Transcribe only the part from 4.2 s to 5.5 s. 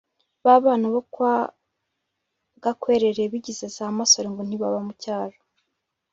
ngo ntibaba mu cyaro.